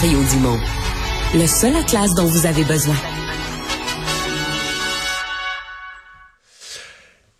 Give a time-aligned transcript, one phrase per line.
[0.00, 0.60] Dumont,
[1.34, 2.94] le seul atlas dont vous avez besoin.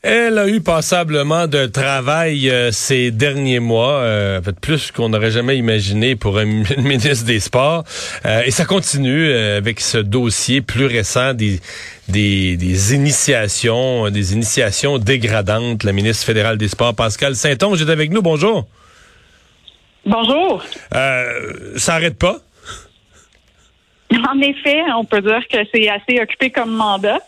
[0.03, 5.56] Elle a eu passablement de travail euh, ces derniers mois, euh, plus qu'on n'aurait jamais
[5.56, 6.44] imaginé pour un
[6.79, 7.84] ministre des Sports.
[8.26, 11.61] Euh, et ça continue euh, avec ce dossier plus récent des,
[12.09, 15.85] des, des, initiations, des initiations dégradantes.
[15.85, 18.23] La ministre fédérale des Sports, Pascal Saint-Onge, est avec nous.
[18.23, 18.66] Bonjour.
[20.05, 20.65] Bonjour.
[20.91, 22.41] ça arrête pas?
[24.30, 27.21] En effet, on peut dire que c'est assez occupé comme mandat.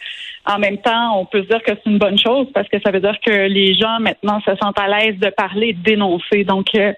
[0.47, 2.91] En même temps, on peut se dire que c'est une bonne chose parce que ça
[2.91, 6.45] veut dire que les gens maintenant se sentent à l'aise de parler, de dénoncer.
[6.45, 6.93] Donc, euh,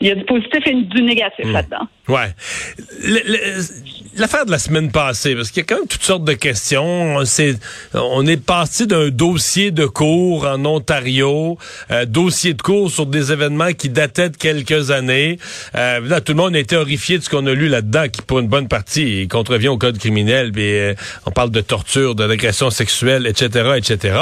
[0.00, 1.52] il y a du positif et du négatif mmh.
[1.52, 1.88] là-dedans.
[2.08, 2.34] Ouais.
[4.16, 7.16] L'affaire de la semaine passée, parce qu'il y a quand même toutes sortes de questions.
[7.16, 7.58] On, est,
[7.94, 11.58] on est parti d'un dossier de cours en Ontario,
[11.90, 15.38] euh, dossier de cours sur des événements qui dataient de quelques années.
[15.74, 18.22] Euh, là, tout le monde a été horrifié de ce qu'on a lu là-dedans, qui
[18.22, 20.52] pour une bonne partie contrevient au code criminel.
[20.52, 20.94] Puis, euh,
[21.24, 24.18] on parle de torture, de l'agression sexuelle, etc., etc.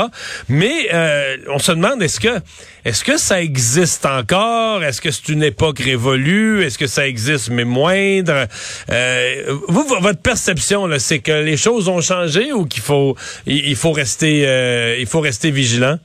[0.48, 2.41] Mais euh, on se demande est-ce que
[2.84, 4.84] est-ce que ça existe encore?
[4.84, 6.62] Est-ce que c'est une époque révolue?
[6.62, 8.46] Est-ce que ça existe mais moindre?
[8.91, 13.92] Euh, Vous votre perception, c'est que les choses ont changé ou qu'il faut, il, faut
[13.92, 15.96] rester, euh, il faut rester vigilant?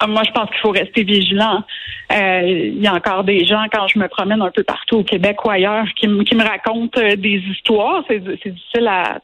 [0.00, 1.64] Ah, moi, je pense qu'il faut rester vigilant.
[2.12, 5.04] Euh, il y a encore des gens, quand je me promène un peu partout au
[5.04, 8.04] Québec ou ailleurs, qui, me racontent euh, des histoires.
[8.06, 9.20] C'est difficile à,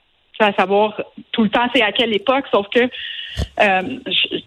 [0.58, 1.00] savoir
[1.32, 2.88] tout le temps c'est à quelle époque, sauf que
[3.58, 4.40] je,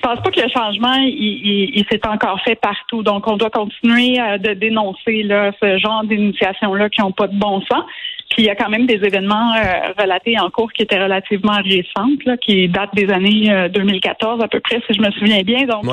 [0.00, 3.02] je pense pas que le changement il, s'est encore fait partout.
[3.02, 7.38] Donc, on doit continuer euh, de dénoncer là, ce genre d'initiations-là qui n'ont pas de
[7.38, 7.84] bon sens.
[8.30, 11.60] Puis il y a quand même des événements euh, relatés en cours qui étaient relativement
[11.62, 15.42] récentes, là, qui datent des années 2014 euh, à peu près, si je me souviens
[15.42, 15.66] bien.
[15.66, 15.84] Donc,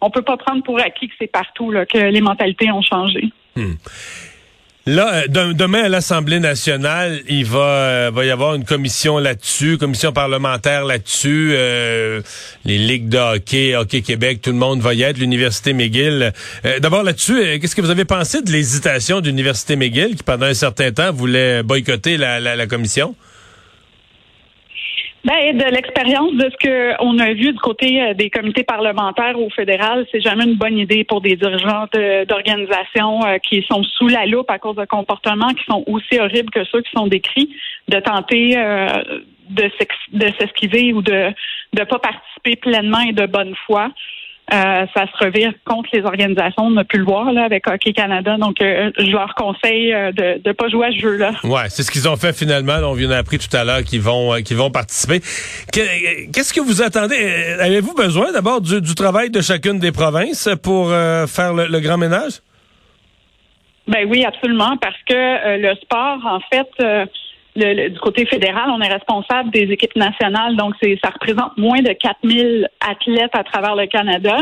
[0.00, 3.32] on peut pas prendre pour acquis que c'est partout là, que les mentalités ont changé.
[3.56, 3.74] Hmm.
[4.84, 9.78] Là, euh, demain à l'Assemblée nationale, il va, euh, va y avoir une commission là-dessus,
[9.78, 11.52] commission parlementaire là-dessus.
[11.52, 12.20] Euh,
[12.64, 15.18] les ligues de hockey, Hockey Québec, tout le monde va y être.
[15.18, 16.32] L'Université McGill.
[16.80, 20.54] D'abord là-dessus, qu'est-ce que vous avez pensé de l'hésitation de l'Université McGill qui, pendant un
[20.54, 23.14] certain temps, voulait boycotter la, la commission?
[25.24, 29.50] Ben, de l'expérience de ce qu'on a vu du côté euh, des comités parlementaires au
[29.50, 31.86] fédéral, c'est jamais une bonne idée pour des dirigeants
[32.28, 36.50] d'organisations euh, qui sont sous la loupe à cause de comportements qui sont aussi horribles
[36.50, 37.54] que ceux qui sont décrits,
[37.86, 38.88] de tenter euh,
[39.48, 41.28] de s'esquiver ou de
[41.78, 43.90] ne pas participer pleinement et de bonne foi.
[44.52, 46.64] Euh, ça se revire contre les organisations.
[46.64, 48.36] On a pu le voir là, avec Hockey Canada.
[48.36, 51.32] Donc, euh, je leur conseille euh, de ne pas jouer à ce jeu-là.
[51.44, 52.74] Ouais, c'est ce qu'ils ont fait finalement.
[52.82, 55.20] On vient d'appris tout à l'heure qu'ils vont qu'ils vont participer.
[55.72, 57.16] Qu'est-ce que vous attendez?
[57.60, 62.40] Avez-vous besoin d'abord du, travail de chacune des provinces pour faire le, grand ménage?
[63.88, 66.68] Ben oui, absolument, parce que le sport, en fait,
[67.54, 71.92] du côté fédéral, on est responsable des équipes nationales, donc c'est ça représente moins de
[71.92, 74.38] 4000 athlètes à travers le Canada.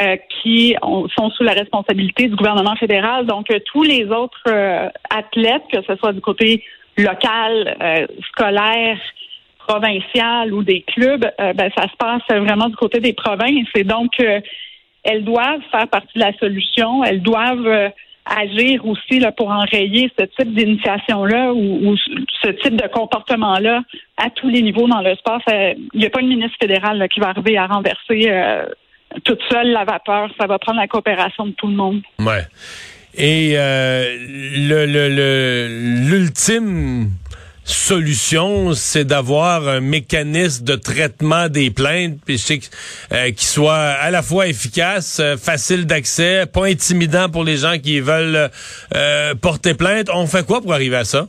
[0.00, 3.26] Euh, qui sont sous la responsabilité du gouvernement fédéral.
[3.26, 6.62] Donc, euh, tous les autres euh, athlètes, que ce soit du côté
[6.96, 7.76] local,
[8.28, 8.98] scolaire,
[9.66, 13.68] provincial ou des clubs, ben, ça se passe vraiment du côté des provinces.
[13.74, 14.12] Et donc,
[15.04, 17.02] elles doivent faire partie de la solution.
[17.02, 17.92] Elles doivent
[18.36, 21.96] agir aussi là, pour enrayer ce type d'initiation-là ou,
[22.42, 23.82] ce type de comportement-là
[24.16, 25.40] à tous les niveaux dans le sport.
[25.48, 28.66] Il n'y a pas une ministre fédérale qui va arriver à renverser euh,
[29.24, 30.30] toute seule la vapeur.
[30.38, 32.02] Ça va prendre la coopération de tout le monde.
[32.18, 32.44] Ouais.
[33.14, 34.16] Et euh,
[34.56, 37.10] le l'ultime
[37.68, 44.46] solution, c'est d'avoir un mécanisme de traitement des plaintes euh, qui soit à la fois
[44.46, 48.50] efficace, euh, facile d'accès, pas intimidant pour les gens qui veulent
[48.94, 50.08] euh, porter plainte.
[50.12, 51.26] On fait quoi pour arriver à ça?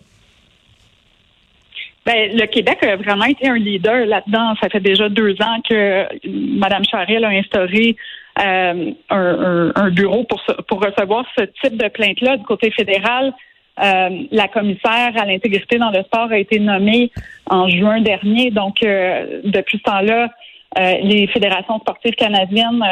[2.05, 4.55] Ben, le Québec a vraiment été un leader là-dedans.
[4.61, 7.95] Ça fait déjà deux ans que Mme Charest a instauré
[8.37, 13.33] un, un, bureau pour, pour recevoir ce type de plainte-là du côté fédéral.
[13.81, 17.11] Euh, la commissaire à l'intégrité dans le sport a été nommée
[17.49, 18.51] en juin dernier.
[18.51, 20.29] Donc, euh, depuis ce temps-là,
[20.77, 22.83] euh, les fédérations sportives canadiennes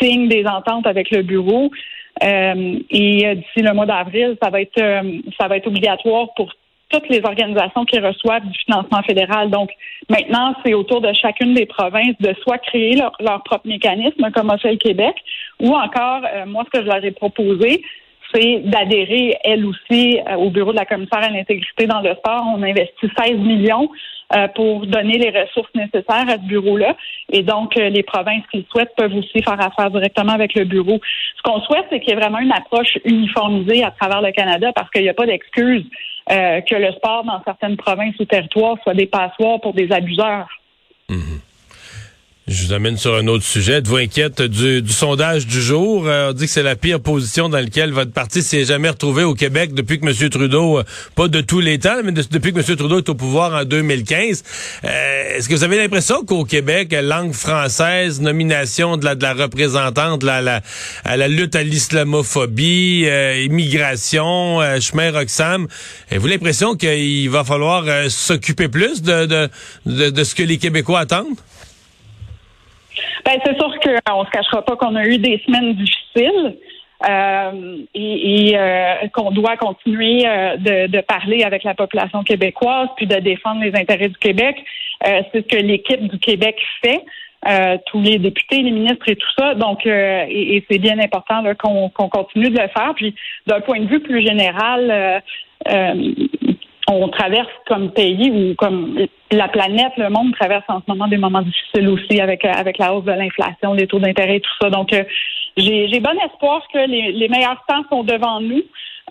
[0.00, 1.70] signent des ententes avec le bureau.
[2.20, 4.82] et d'ici le mois d'avril, ça va être
[5.38, 6.52] ça va être obligatoire pour
[6.90, 9.50] toutes les organisations qui reçoivent du financement fédéral.
[9.50, 9.70] Donc,
[10.08, 14.50] maintenant, c'est au tour de chacune des provinces de soit créer leur, propre mécanisme, comme
[14.50, 15.14] a fait le Québec,
[15.60, 17.82] ou encore, moi, ce que je leur ai proposé,
[18.32, 22.44] c'est d'adhérer, elle aussi, euh, au bureau de la commissaire à l'intégrité dans le sport.
[22.54, 23.88] On investit 16 millions
[24.54, 26.94] pour donner les ressources nécessaires à ce bureau-là.
[27.32, 31.00] Et donc, les provinces qui le souhaitent peuvent aussi faire affaire directement avec le bureau.
[31.38, 34.70] Ce qu'on souhaite, c'est qu'il y ait vraiment une approche uniformisée à travers le Canada
[34.74, 35.86] parce qu'il n'y a pas d'excuse
[36.28, 40.48] que le sport dans certaines provinces ou territoires soit des passoires pour des abuseurs.
[41.08, 41.40] Mhm.
[42.48, 43.74] Je vous amène sur un autre sujet.
[43.74, 46.08] Êtes-vous inquiète du, sondage du jour?
[46.08, 49.22] Euh, on dit que c'est la pire position dans laquelle votre parti s'est jamais retrouvé
[49.22, 50.30] au Québec depuis que M.
[50.30, 50.84] Trudeau, euh,
[51.14, 52.76] pas de tous les temps, mais depuis que M.
[52.76, 54.44] Trudeau est au pouvoir en 2015.
[54.82, 59.34] Euh, est-ce que vous avez l'impression qu'au Québec, langue française, nomination de la, de la
[59.34, 60.62] représentante la, la,
[61.04, 63.06] à la lutte à l'islamophobie,
[63.44, 65.68] immigration, chemin Roxham,
[66.10, 69.48] avez-vous l'impression qu'il va falloir s'occuper plus de, de,
[69.84, 71.36] de, de ce que les Québécois attendent?
[73.24, 76.56] Ben, c'est sûr qu'on se cachera pas qu'on a eu des semaines difficiles.
[77.08, 83.14] Euh, et, euh, qu'on doit continuer euh, de, parler avec la population québécoise puis de
[83.20, 84.56] défendre les intérêts du Québec.
[85.04, 87.04] c'est ce que l'équipe du Québec fait.
[87.86, 89.54] tous les députés, les ministres et tout ça.
[89.54, 92.92] Donc, et, c'est bien important qu'on continue de le faire.
[92.96, 93.14] Puis,
[93.46, 95.22] d'un point de vue plus général,
[96.88, 101.18] on traverse comme pays ou comme la planète, le monde traverse en ce moment des
[101.18, 104.50] moments difficiles aussi avec euh, avec la hausse de l'inflation, les taux d'intérêt et tout
[104.60, 104.70] ça.
[104.70, 105.04] Donc euh,
[105.56, 108.62] j'ai bon espoir que les, meilleurs temps sont devant nous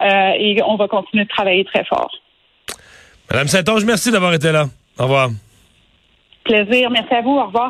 [0.02, 2.12] euh, et on va continuer de travailler très fort.
[3.30, 4.66] Madame Saint-Onge, merci d'avoir été là.
[4.98, 5.30] Au revoir.
[6.44, 6.90] Plaisir.
[6.90, 7.38] Merci à vous.
[7.38, 7.66] Au revoir.